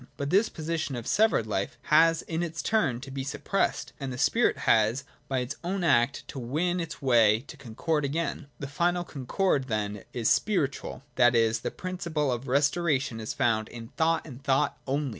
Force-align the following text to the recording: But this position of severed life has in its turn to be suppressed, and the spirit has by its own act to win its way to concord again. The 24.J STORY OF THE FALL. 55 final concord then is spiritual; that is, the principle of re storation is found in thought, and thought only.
But 0.17 0.31
this 0.31 0.49
position 0.49 0.95
of 0.95 1.05
severed 1.05 1.45
life 1.45 1.77
has 1.83 2.23
in 2.23 2.41
its 2.41 2.63
turn 2.63 3.01
to 3.01 3.11
be 3.11 3.23
suppressed, 3.23 3.93
and 3.99 4.11
the 4.11 4.17
spirit 4.17 4.57
has 4.57 5.03
by 5.27 5.41
its 5.41 5.57
own 5.63 5.83
act 5.83 6.27
to 6.29 6.39
win 6.39 6.79
its 6.79 7.03
way 7.03 7.41
to 7.41 7.55
concord 7.55 8.03
again. 8.03 8.47
The 8.57 8.65
24.J 8.65 8.65
STORY 8.65 8.65
OF 8.65 8.65
THE 8.65 8.67
FALL. 8.67 8.87
55 8.87 8.87
final 8.87 9.03
concord 9.03 9.67
then 9.67 10.03
is 10.11 10.27
spiritual; 10.31 11.03
that 11.17 11.35
is, 11.35 11.59
the 11.59 11.69
principle 11.69 12.31
of 12.31 12.47
re 12.47 12.57
storation 12.57 13.19
is 13.21 13.35
found 13.35 13.67
in 13.69 13.89
thought, 13.89 14.25
and 14.25 14.43
thought 14.43 14.79
only. 14.87 15.09